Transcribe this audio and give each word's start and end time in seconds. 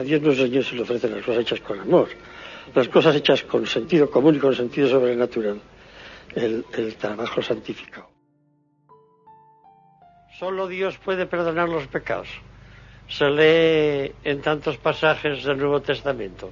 A 0.00 0.02
Dios 0.02 0.22
nuestro 0.22 0.46
Señor 0.46 0.64
se 0.64 0.74
le 0.76 0.80
ofrecen 0.80 1.14
las 1.14 1.22
cosas 1.22 1.42
hechas 1.42 1.60
con 1.60 1.78
amor, 1.78 2.08
las 2.74 2.88
cosas 2.88 3.14
hechas 3.16 3.42
con 3.42 3.66
sentido 3.66 4.10
común 4.10 4.36
y 4.36 4.38
con 4.38 4.54
sentido 4.54 4.88
sobrenatural, 4.88 5.60
el, 6.34 6.64
trabajo 6.98 7.42
santificado. 7.42 8.08
Solo 10.38 10.68
Dios 10.68 10.96
puede 10.96 11.26
perdonar 11.26 11.68
los 11.68 11.86
pecados. 11.86 12.28
Se 13.08 13.28
lee 13.28 14.14
en 14.24 14.40
tantos 14.40 14.78
pasajes 14.78 15.44
del 15.44 15.58
Nuevo 15.58 15.82
Testamento. 15.82 16.50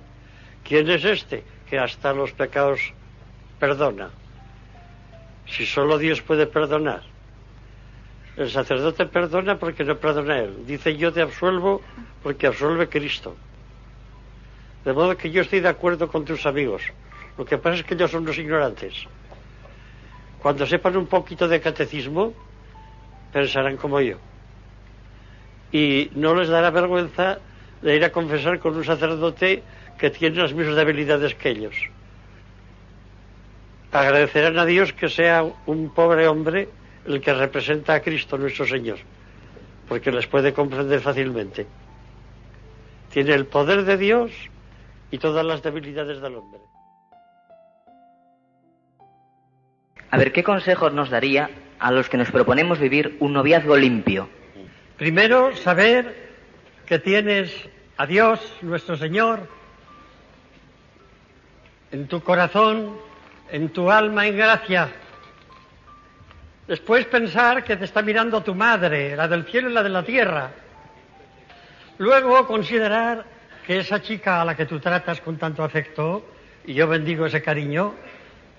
¿Quién 0.62 0.90
es 0.90 1.06
este 1.06 1.42
que 1.70 1.78
hasta 1.78 2.12
los 2.12 2.32
pecados 2.32 2.80
perdona? 3.58 4.10
Si 5.46 5.64
solo 5.64 5.96
Dios 5.96 6.20
puede 6.20 6.46
perdonar. 6.46 7.17
El 8.38 8.48
sacerdote 8.50 9.04
perdona 9.06 9.58
porque 9.58 9.82
no 9.82 9.96
perdona 9.96 10.38
él. 10.38 10.64
Dice 10.64 10.96
yo 10.96 11.12
te 11.12 11.20
absuelvo 11.20 11.82
porque 12.22 12.46
absuelve 12.46 12.88
Cristo. 12.88 13.34
De 14.84 14.92
modo 14.92 15.16
que 15.16 15.32
yo 15.32 15.42
estoy 15.42 15.58
de 15.58 15.68
acuerdo 15.68 16.06
con 16.06 16.24
tus 16.24 16.46
amigos. 16.46 16.82
Lo 17.36 17.44
que 17.44 17.58
pasa 17.58 17.78
es 17.78 17.84
que 17.84 17.94
ellos 17.94 18.12
son 18.12 18.24
los 18.24 18.38
ignorantes. 18.38 18.94
Cuando 20.40 20.68
sepan 20.68 20.96
un 20.96 21.08
poquito 21.08 21.48
de 21.48 21.60
catecismo, 21.60 22.32
pensarán 23.32 23.76
como 23.76 24.00
yo. 24.00 24.18
Y 25.72 26.12
no 26.14 26.36
les 26.36 26.48
dará 26.48 26.70
vergüenza 26.70 27.40
de 27.82 27.96
ir 27.96 28.04
a 28.04 28.12
confesar 28.12 28.60
con 28.60 28.76
un 28.76 28.84
sacerdote 28.84 29.64
que 29.98 30.10
tiene 30.10 30.36
las 30.36 30.52
mismas 30.52 30.76
debilidades 30.76 31.34
que 31.34 31.50
ellos. 31.50 31.74
Agradecerán 33.90 34.60
a 34.60 34.64
Dios 34.64 34.92
que 34.92 35.08
sea 35.08 35.44
un 35.66 35.92
pobre 35.92 36.28
hombre 36.28 36.68
el 37.08 37.20
que 37.20 37.32
representa 37.32 37.94
a 37.94 38.00
Cristo 38.00 38.36
nuestro 38.36 38.66
Señor, 38.66 38.98
porque 39.88 40.12
les 40.12 40.26
puede 40.26 40.52
comprender 40.52 41.00
fácilmente. 41.00 41.66
Tiene 43.10 43.34
el 43.34 43.46
poder 43.46 43.84
de 43.84 43.96
Dios 43.96 44.30
y 45.10 45.18
todas 45.18 45.44
las 45.44 45.62
debilidades 45.62 46.20
del 46.20 46.36
hombre. 46.36 46.60
A 50.10 50.16
ver, 50.16 50.32
¿qué 50.32 50.42
consejos 50.42 50.92
nos 50.92 51.10
daría 51.10 51.50
a 51.78 51.90
los 51.90 52.08
que 52.08 52.16
nos 52.16 52.30
proponemos 52.30 52.78
vivir 52.78 53.16
un 53.20 53.32
noviazgo 53.32 53.76
limpio? 53.76 54.28
Primero, 54.96 55.54
saber 55.56 56.28
que 56.86 56.98
tienes 56.98 57.52
a 57.96 58.06
Dios, 58.06 58.40
nuestro 58.62 58.96
Señor, 58.96 59.48
en 61.90 62.06
tu 62.06 62.20
corazón, 62.22 62.96
en 63.50 63.70
tu 63.70 63.90
alma 63.90 64.26
en 64.26 64.36
gracia. 64.36 64.92
Después 66.68 67.06
pensar 67.06 67.64
que 67.64 67.78
te 67.78 67.86
está 67.86 68.02
mirando 68.02 68.42
tu 68.42 68.54
madre, 68.54 69.16
la 69.16 69.26
del 69.26 69.46
cielo 69.46 69.70
y 69.70 69.72
la 69.72 69.82
de 69.82 69.88
la 69.88 70.02
tierra. 70.02 70.50
Luego 71.96 72.46
considerar 72.46 73.24
que 73.66 73.78
esa 73.78 74.02
chica 74.02 74.42
a 74.42 74.44
la 74.44 74.54
que 74.54 74.66
tú 74.66 74.78
tratas 74.78 75.22
con 75.22 75.38
tanto 75.38 75.64
afecto, 75.64 76.26
y 76.66 76.74
yo 76.74 76.86
bendigo 76.86 77.24
ese 77.24 77.40
cariño, 77.40 77.94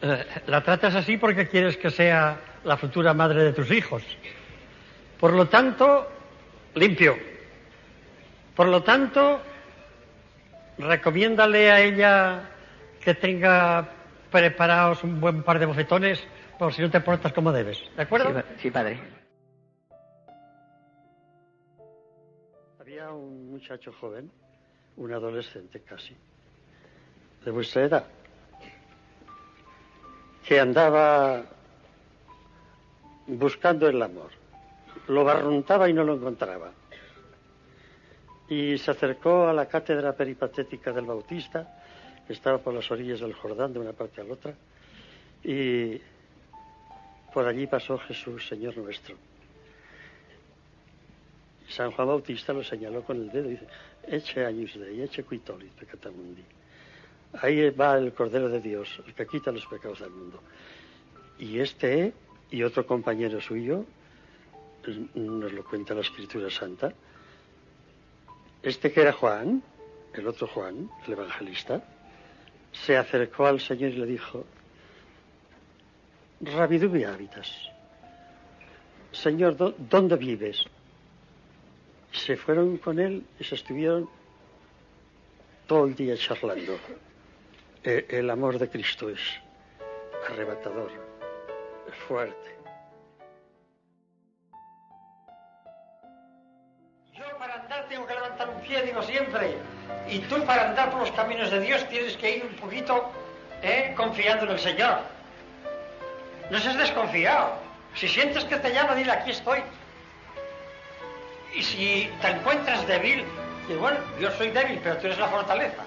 eh, 0.01 0.25
la 0.47 0.63
tratas 0.63 0.95
así 0.95 1.17
porque 1.17 1.47
quieres 1.47 1.77
que 1.77 1.91
sea 1.91 2.39
la 2.63 2.77
futura 2.77 3.13
madre 3.13 3.43
de 3.43 3.53
tus 3.53 3.69
hijos. 3.69 4.01
Por 5.19 5.33
lo 5.33 5.47
tanto, 5.47 6.11
limpio. 6.73 7.15
Por 8.55 8.69
lo 8.69 8.81
tanto, 8.81 9.39
recomiéndale 10.79 11.71
a 11.71 11.79
ella 11.79 12.41
que 12.99 13.13
tenga 13.13 13.87
preparados 14.31 15.03
un 15.03 15.21
buen 15.21 15.43
par 15.43 15.59
de 15.59 15.67
bofetones 15.67 16.27
por 16.59 16.73
si 16.73 16.81
no 16.81 16.91
te 16.91 16.99
portas 16.99 17.31
como 17.31 17.53
debes. 17.53 17.81
¿De 17.95 18.03
acuerdo? 18.03 18.43
Sí, 18.57 18.69
padre. 18.69 18.99
Había 22.79 23.09
un 23.11 23.51
muchacho 23.51 23.93
joven, 23.93 24.29
un 24.97 25.13
adolescente 25.13 25.79
casi, 25.81 26.15
de 27.45 27.51
vuestra 27.51 27.85
edad, 27.85 28.05
que 30.45 30.59
andaba 30.59 31.43
buscando 33.27 33.87
el 33.87 34.01
amor. 34.01 34.31
Lo 35.07 35.23
barruntaba 35.23 35.89
y 35.89 35.93
no 35.93 36.03
lo 36.03 36.15
encontraba. 36.15 36.71
Y 38.49 38.77
se 38.79 38.91
acercó 38.91 39.47
a 39.47 39.53
la 39.53 39.67
cátedra 39.67 40.13
peripatética 40.13 40.91
del 40.91 41.05
Bautista, 41.05 41.79
que 42.27 42.33
estaba 42.33 42.57
por 42.57 42.73
las 42.73 42.89
orillas 42.91 43.21
del 43.21 43.33
Jordán, 43.33 43.71
de 43.71 43.79
una 43.79 43.93
parte 43.93 44.19
a 44.19 44.23
la 44.23 44.33
otra, 44.33 44.53
y 45.43 46.01
por 47.33 47.47
allí 47.47 47.67
pasó 47.67 47.97
Jesús, 47.97 48.47
Señor 48.47 48.77
nuestro. 48.77 49.15
San 51.69 51.91
Juan 51.91 52.07
Bautista 52.07 52.51
lo 52.51 52.63
señaló 52.63 53.03
con 53.03 53.17
el 53.17 53.31
dedo 53.31 53.47
y 53.47 53.51
dice, 53.51 53.67
eche 54.07 54.45
años 54.45 54.73
de 54.73 55.03
eche 55.03 55.23
cuitolis 55.23 55.71
pecatamundi. 55.73 56.43
Ahí 57.33 57.69
va 57.69 57.97
el 57.97 58.11
Cordero 58.13 58.49
de 58.49 58.59
Dios, 58.59 59.01
el 59.05 59.13
que 59.13 59.27
quita 59.27 59.51
los 59.51 59.65
pecados 59.67 59.99
del 59.99 60.09
mundo. 60.09 60.41
Y 61.37 61.59
este 61.59 62.13
y 62.49 62.63
otro 62.63 62.85
compañero 62.85 63.39
suyo, 63.39 63.85
nos 65.13 65.53
lo 65.53 65.63
cuenta 65.63 65.93
la 65.93 66.01
Escritura 66.01 66.49
Santa, 66.49 66.91
este 68.63 68.91
que 68.91 69.01
era 69.01 69.13
Juan, 69.13 69.61
el 70.13 70.27
otro 70.27 70.47
Juan, 70.47 70.89
el 71.05 71.13
evangelista, 71.13 71.83
se 72.71 72.97
acercó 72.97 73.45
al 73.45 73.59
Señor 73.59 73.91
y 73.91 73.97
le 73.97 74.05
dijo, 74.05 74.45
Rabidube 76.41 77.05
hábitas. 77.05 77.51
Señor, 79.11 79.57
¿dónde 79.77 80.15
vives? 80.15 80.63
Se 82.11 82.37
fueron 82.37 82.77
con 82.77 82.97
él 82.99 83.25
y 83.39 83.43
se 83.43 83.55
estuvieron 83.55 84.09
todo 85.67 85.85
el 85.85 85.95
día 85.95 86.15
charlando. 86.17 86.79
E, 87.83 88.05
el 88.09 88.29
amor 88.29 88.57
de 88.57 88.69
Cristo 88.69 89.09
es 89.09 89.19
arrebatador, 90.29 90.91
es 91.87 91.95
fuerte. 92.07 92.57
Yo 97.13 97.25
para 97.37 97.61
andar 97.61 97.87
tengo 97.89 98.07
que 98.07 98.13
levantar 98.13 98.49
un 98.49 98.61
pie, 98.61 98.81
digo 98.83 99.03
siempre. 99.03 99.57
Y 100.09 100.19
tú 100.19 100.43
para 100.45 100.69
andar 100.69 100.89
por 100.91 101.01
los 101.01 101.11
caminos 101.11 101.51
de 101.51 101.59
Dios 101.59 101.87
tienes 101.89 102.15
que 102.15 102.37
ir 102.37 102.45
un 102.45 102.55
poquito 102.55 103.11
eh, 103.61 103.93
confiando 103.95 104.45
en 104.45 104.51
el 104.51 104.59
Señor. 104.59 105.18
No 106.49 106.59
seas 106.59 106.77
desconfiado. 106.77 107.53
Si 107.95 108.07
sientes 108.07 108.43
que 108.45 108.57
te 108.57 108.73
llama, 108.73 108.95
dile, 108.95 109.11
aquí 109.11 109.31
estoy. 109.31 109.59
Y 111.53 111.63
si 111.63 112.09
te 112.21 112.27
encuentras 112.29 112.87
débil, 112.87 113.23
y 113.67 113.73
bueno, 113.73 113.99
yo 114.19 114.31
soy 114.31 114.49
débil, 114.49 114.79
pero 114.83 114.97
tú 114.97 115.07
eres 115.07 115.19
la 115.19 115.27
fortaleza. 115.27 115.83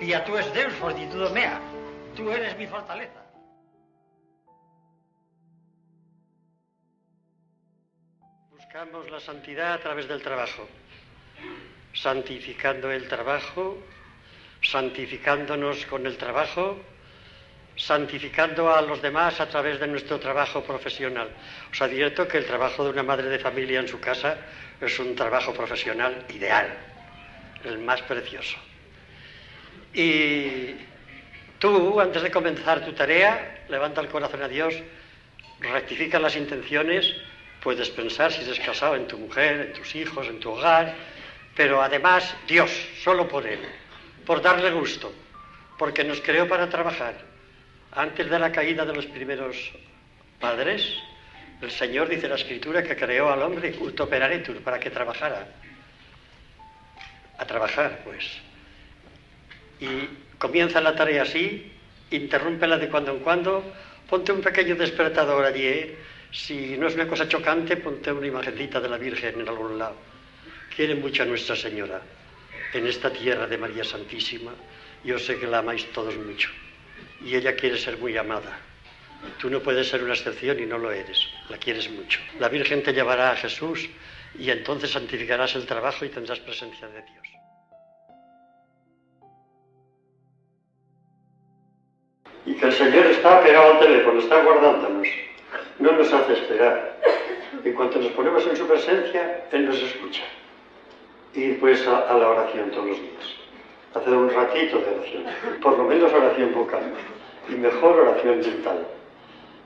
Y 0.00 0.12
a 0.12 0.24
tú 0.24 0.36
es 0.36 0.52
Deus, 0.52 0.72
fortitudo 0.74 1.30
mea. 1.30 1.60
Tú 2.16 2.30
eres 2.30 2.56
mi 2.56 2.66
fortaleza. 2.66 3.20
Buscamos 8.50 9.10
la 9.10 9.20
santidad 9.20 9.74
a 9.74 9.78
través 9.78 10.06
del 10.08 10.22
trabajo, 10.22 10.68
santificando 11.92 12.90
el 12.90 13.08
trabajo, 13.08 13.78
santificándonos 14.62 15.86
con 15.86 16.06
el 16.06 16.16
trabajo, 16.16 16.78
santificando 17.80 18.74
a 18.74 18.82
los 18.82 19.00
demás 19.00 19.40
a 19.40 19.48
través 19.48 19.80
de 19.80 19.86
nuestro 19.86 20.20
trabajo 20.20 20.62
profesional. 20.62 21.28
Os 21.72 21.80
advierto 21.80 22.28
que 22.28 22.36
el 22.38 22.44
trabajo 22.44 22.84
de 22.84 22.90
una 22.90 23.02
madre 23.02 23.28
de 23.28 23.38
familia 23.38 23.80
en 23.80 23.88
su 23.88 23.98
casa 23.98 24.36
es 24.80 24.98
un 24.98 25.16
trabajo 25.16 25.54
profesional 25.54 26.26
ideal, 26.28 26.68
el 27.64 27.78
más 27.78 28.02
precioso. 28.02 28.58
Y 29.94 30.76
tú, 31.58 31.98
antes 31.98 32.22
de 32.22 32.30
comenzar 32.30 32.84
tu 32.84 32.92
tarea, 32.92 33.64
levanta 33.70 34.02
el 34.02 34.08
corazón 34.08 34.42
a 34.42 34.48
Dios, 34.48 34.74
rectifica 35.60 36.18
las 36.18 36.36
intenciones, 36.36 37.14
puedes 37.62 37.88
pensar 37.88 38.30
si 38.30 38.42
eres 38.42 38.60
casado 38.60 38.94
en 38.94 39.06
tu 39.06 39.16
mujer, 39.16 39.60
en 39.60 39.72
tus 39.72 39.94
hijos, 39.94 40.26
en 40.28 40.38
tu 40.38 40.50
hogar, 40.50 40.94
pero 41.56 41.82
además 41.82 42.36
Dios, 42.46 42.70
solo 43.02 43.26
por 43.26 43.46
Él, 43.46 43.60
por 44.26 44.42
darle 44.42 44.70
gusto, 44.70 45.10
porque 45.78 46.04
nos 46.04 46.20
creó 46.20 46.46
para 46.46 46.68
trabajar. 46.68 47.30
Antes 47.92 48.30
de 48.30 48.38
la 48.38 48.52
caída 48.52 48.84
de 48.84 48.94
los 48.94 49.06
primeros 49.06 49.56
padres, 50.38 50.96
el 51.60 51.70
Señor 51.70 52.08
dice 52.08 52.28
la 52.28 52.36
Escritura 52.36 52.82
que 52.82 52.96
creó 52.96 53.30
al 53.30 53.42
hombre 53.42 53.72
culto 53.72 54.04
operaretur 54.04 54.60
para 54.62 54.78
que 54.78 54.90
trabajara. 54.90 55.48
A 57.36 57.44
trabajar, 57.44 58.00
pues 58.04 58.24
y 59.80 59.88
comienza 60.38 60.80
la 60.80 60.94
tarea 60.94 61.22
así, 61.22 61.72
interrúmpela 62.10 62.76
de 62.76 62.88
cuando 62.88 63.12
en 63.12 63.20
cuando, 63.20 63.72
ponte 64.08 64.30
un 64.30 64.42
pequeño 64.42 64.76
despertador 64.76 65.44
allí, 65.44 65.66
¿eh? 65.66 65.96
si 66.30 66.76
no 66.76 66.86
es 66.86 66.94
una 66.94 67.08
cosa 67.08 67.26
chocante, 67.26 67.78
ponte 67.78 68.12
una 68.12 68.26
imagencita 68.26 68.78
de 68.80 68.88
la 68.88 68.98
Virgen 68.98 69.40
en 69.40 69.48
algún 69.48 69.78
lado. 69.78 69.96
Quiere 70.76 70.94
mucho 70.94 71.22
a 71.22 71.26
Nuestra 71.26 71.56
Señora 71.56 72.00
en 72.72 72.86
esta 72.86 73.10
tierra 73.10 73.46
de 73.46 73.58
María 73.58 73.84
Santísima. 73.84 74.52
Yo 75.02 75.18
sé 75.18 75.38
que 75.38 75.46
la 75.46 75.58
amáis 75.58 75.90
todos 75.92 76.16
mucho 76.16 76.50
y 77.24 77.36
ella 77.36 77.54
quiere 77.54 77.76
ser 77.76 77.98
muy 77.98 78.16
amada. 78.16 78.58
Tú 79.38 79.50
no 79.50 79.60
puedes 79.60 79.88
ser 79.88 80.02
una 80.02 80.14
excepción 80.14 80.58
y 80.60 80.66
no 80.66 80.78
lo 80.78 80.90
eres, 80.90 81.28
la 81.48 81.58
quieres 81.58 81.90
mucho. 81.90 82.20
La 82.38 82.48
Virgen 82.48 82.82
te 82.82 82.92
llevará 82.92 83.32
a 83.32 83.36
Jesús 83.36 83.88
y 84.38 84.50
entonces 84.50 84.90
santificarás 84.90 85.54
el 85.56 85.66
trabajo 85.66 86.04
y 86.04 86.08
tendrás 86.08 86.40
presencia 86.40 86.88
de 86.88 87.02
Dios. 87.02 87.26
Y 92.46 92.54
que 92.54 92.66
el 92.66 92.72
Señor 92.72 93.06
está 93.06 93.42
pegado 93.42 93.74
al 93.74 93.80
teléfono, 93.80 94.20
está 94.20 94.42
guardándonos, 94.42 95.08
no 95.78 95.92
nos 95.92 96.12
hace 96.12 96.32
esperar. 96.32 96.98
En 97.62 97.74
cuanto 97.74 97.98
nos 97.98 98.12
ponemos 98.12 98.46
en 98.46 98.56
su 98.56 98.66
presencia, 98.66 99.46
Él 99.52 99.66
nos 99.66 99.76
escucha. 99.76 100.22
Y 101.34 101.52
pues 101.52 101.86
a 101.86 102.14
la 102.14 102.28
oración 102.28 102.70
todos 102.70 102.86
los 102.86 103.00
días. 103.00 103.49
Hacer 103.94 104.12
un 104.12 104.30
ratito 104.30 104.78
de 104.78 104.94
oración, 104.94 105.24
por 105.60 105.76
lo 105.76 105.84
menos 105.84 106.12
oración 106.12 106.54
vocal, 106.54 106.82
y 107.48 107.54
mejor 107.54 107.98
oración 107.98 108.38
mental. 108.38 108.86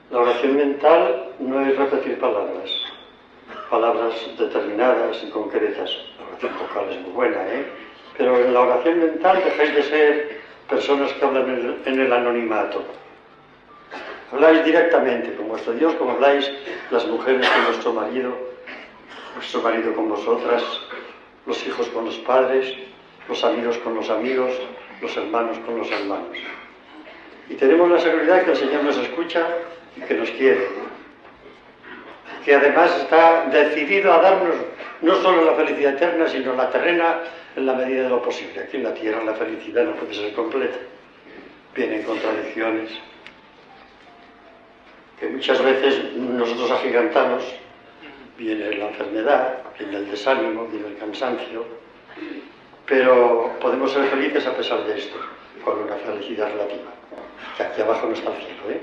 La 0.09 0.19
oración 0.19 0.55
mental 0.55 1.29
no 1.39 1.61
es 1.61 1.77
repetir 1.77 2.19
palabras, 2.19 2.71
palabras 3.69 4.15
determinadas 4.37 5.23
y 5.23 5.29
concretas. 5.29 5.91
La 6.19 6.27
oración 6.27 6.51
vocal 6.59 6.89
es 6.91 7.01
muy 7.01 7.11
buena, 7.11 7.37
¿eh? 7.47 7.65
Pero 8.17 8.37
en 8.39 8.53
la 8.53 8.61
oración 8.61 8.99
mental 8.99 9.41
dejáis 9.43 9.75
de 9.75 9.83
ser 9.83 10.41
personas 10.69 11.11
que 11.13 11.25
hablan 11.25 11.49
en 11.49 11.55
el, 11.55 11.81
en 11.85 11.99
el 11.99 12.13
anonimato. 12.13 12.83
Habláis 14.31 14.65
directamente 14.65 15.35
con 15.35 15.49
vuestro 15.49 15.73
Dios, 15.73 15.93
como 15.95 16.11
habláis 16.11 16.51
las 16.89 17.05
mujeres 17.05 17.47
con 17.47 17.65
vuestro 17.65 17.93
marido, 17.93 18.35
vuestro 19.35 19.61
marido 19.61 19.93
con 19.93 20.09
vosotras, 20.09 20.63
los 21.45 21.67
hijos 21.67 21.87
con 21.89 22.05
los 22.05 22.17
padres, 22.19 22.73
los 23.27 23.43
amigos 23.43 23.77
con 23.79 23.95
los 23.95 24.09
amigos, 24.09 24.51
los 25.01 25.17
hermanos 25.17 25.57
con 25.59 25.77
los 25.77 25.91
hermanos. 25.91 26.37
Y 27.49 27.55
tenemos 27.55 27.89
la 27.89 27.99
seguridad 27.99 28.43
que 28.43 28.51
el 28.51 28.57
Señor 28.57 28.83
nos 28.83 28.97
escucha 28.97 29.45
y 29.95 30.01
que 30.01 30.13
nos 30.13 30.29
quiere. 30.31 30.67
Que 32.43 32.55
además 32.55 32.95
está 33.01 33.45
decidido 33.45 34.13
a 34.13 34.19
darnos 34.19 34.55
no 35.01 35.15
solo 35.21 35.45
la 35.45 35.53
felicidad 35.53 35.93
eterna, 35.93 36.27
sino 36.27 36.53
la 36.53 36.69
terrena 36.69 37.19
en 37.55 37.65
la 37.65 37.73
medida 37.73 38.03
de 38.03 38.09
lo 38.09 38.21
posible. 38.21 38.61
Aquí 38.61 38.77
en 38.77 38.83
la 38.83 38.93
tierra 38.93 39.23
la 39.23 39.33
felicidad 39.33 39.83
no 39.83 39.95
puede 39.95 40.13
ser 40.13 40.33
completa. 40.33 40.77
Vienen 41.75 42.03
contradicciones 42.03 42.91
que 45.19 45.27
muchas 45.27 45.61
veces 45.63 46.13
nosotros 46.15 46.71
agigantamos. 46.71 47.43
Viene 48.37 48.75
la 48.75 48.87
enfermedad, 48.89 49.59
viene 49.79 49.97
el 49.97 50.11
desánimo, 50.11 50.67
viene 50.67 50.87
el 50.87 50.97
cansancio, 50.97 51.65
pero 52.87 53.51
podemos 53.59 53.91
ser 53.91 54.05
felices 54.07 54.45
a 54.45 54.55
pesar 54.55 54.83
de 54.85 54.97
esto, 54.97 55.15
con 55.63 55.79
una 55.79 55.95
felicidad 55.95 56.51
relativa. 56.51 56.91
Que 57.57 57.63
aquí 57.63 57.81
abajo 57.81 58.07
no 58.07 58.13
está 58.13 58.29
el 58.35 58.43
cielo, 58.43 58.69
¿eh? 58.69 58.81